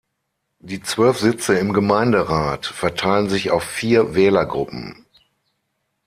[0.57, 5.05] Die zwölf Sitze im Gemeinderat verteilen sich auf vier Wählergruppen.